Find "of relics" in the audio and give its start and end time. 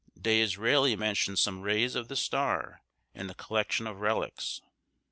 3.85-4.59